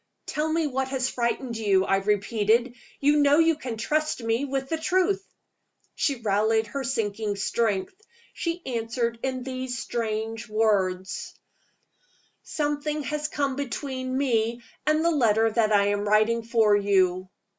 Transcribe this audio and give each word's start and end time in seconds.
"Tell 0.25 0.51
me 0.51 0.65
what 0.65 0.87
has 0.87 1.09
frightened 1.11 1.55
you?" 1.57 1.85
I 1.85 1.97
repeated. 1.97 2.73
"You 3.01 3.17
know 3.17 3.37
you 3.37 3.55
may 3.63 3.75
trust 3.75 4.23
me 4.23 4.45
with 4.45 4.67
the 4.67 4.79
truth." 4.79 5.23
She 5.93 6.15
rallied 6.21 6.65
her 6.65 6.83
sinking 6.83 7.35
strength. 7.35 7.93
She 8.33 8.63
answered 8.65 9.19
in 9.21 9.43
these 9.43 9.77
strange 9.77 10.49
words: 10.49 11.35
"Something 12.41 13.03
has 13.03 13.27
come 13.27 13.55
between 13.55 14.17
me 14.17 14.63
and 14.87 15.05
the 15.05 15.11
letter 15.11 15.51
that 15.51 15.71
I 15.71 15.89
am 15.89 16.09
writing 16.09 16.41
for 16.41 16.75
you." 16.75 17.29